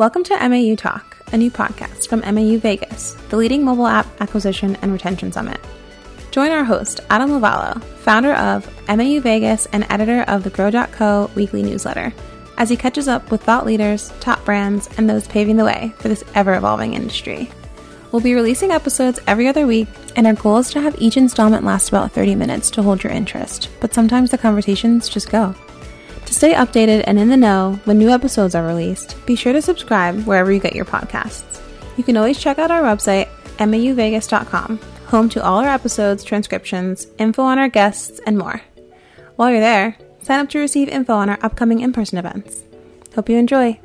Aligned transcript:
Welcome 0.00 0.24
to 0.24 0.48
MAU 0.48 0.76
Talk, 0.76 1.18
a 1.30 1.36
new 1.36 1.50
podcast 1.50 2.08
from 2.08 2.20
MAU 2.20 2.56
Vegas, 2.56 3.12
the 3.28 3.36
leading 3.36 3.62
mobile 3.62 3.86
app 3.86 4.06
acquisition 4.22 4.76
and 4.80 4.94
retention 4.94 5.30
summit. 5.30 5.60
Join 6.30 6.50
our 6.50 6.64
host, 6.64 7.00
Adam 7.10 7.28
Lovallo, 7.28 7.84
founder 7.98 8.32
of 8.32 8.66
MAU 8.88 9.20
Vegas 9.20 9.66
and 9.74 9.84
editor 9.90 10.22
of 10.22 10.42
the 10.42 10.48
Grow.co 10.48 11.30
weekly 11.34 11.62
newsletter, 11.62 12.14
as 12.56 12.70
he 12.70 12.78
catches 12.78 13.08
up 13.08 13.30
with 13.30 13.42
thought 13.42 13.66
leaders, 13.66 14.10
top 14.20 14.42
brands, 14.46 14.88
and 14.96 15.06
those 15.06 15.28
paving 15.28 15.58
the 15.58 15.66
way 15.66 15.92
for 15.98 16.08
this 16.08 16.24
ever 16.34 16.54
evolving 16.54 16.94
industry. 16.94 17.50
We'll 18.10 18.22
be 18.22 18.32
releasing 18.32 18.70
episodes 18.70 19.20
every 19.26 19.48
other 19.48 19.66
week, 19.66 19.88
and 20.16 20.26
our 20.26 20.32
goal 20.32 20.56
is 20.56 20.70
to 20.70 20.80
have 20.80 20.98
each 20.98 21.18
installment 21.18 21.62
last 21.62 21.90
about 21.90 22.12
30 22.12 22.36
minutes 22.36 22.70
to 22.70 22.82
hold 22.82 23.04
your 23.04 23.12
interest, 23.12 23.68
but 23.80 23.92
sometimes 23.92 24.30
the 24.30 24.38
conversations 24.38 25.10
just 25.10 25.28
go. 25.28 25.54
To 26.30 26.36
stay 26.36 26.54
updated 26.54 27.02
and 27.08 27.18
in 27.18 27.28
the 27.28 27.36
know 27.36 27.80
when 27.86 27.98
new 27.98 28.08
episodes 28.08 28.54
are 28.54 28.64
released, 28.64 29.16
be 29.26 29.34
sure 29.34 29.52
to 29.52 29.60
subscribe 29.60 30.26
wherever 30.26 30.52
you 30.52 30.60
get 30.60 30.76
your 30.76 30.84
podcasts. 30.84 31.60
You 31.96 32.04
can 32.04 32.16
always 32.16 32.38
check 32.38 32.60
out 32.60 32.70
our 32.70 32.82
website, 32.82 33.28
mauvegas.com, 33.58 34.78
home 35.08 35.28
to 35.28 35.42
all 35.42 35.58
our 35.58 35.68
episodes, 35.68 36.22
transcriptions, 36.22 37.08
info 37.18 37.42
on 37.42 37.58
our 37.58 37.68
guests, 37.68 38.20
and 38.26 38.38
more. 38.38 38.62
While 39.34 39.50
you're 39.50 39.58
there, 39.58 39.96
sign 40.22 40.38
up 40.38 40.48
to 40.50 40.60
receive 40.60 40.88
info 40.88 41.14
on 41.14 41.28
our 41.28 41.38
upcoming 41.42 41.80
in 41.80 41.92
person 41.92 42.16
events. 42.16 42.62
Hope 43.16 43.28
you 43.28 43.36
enjoy! 43.36 43.80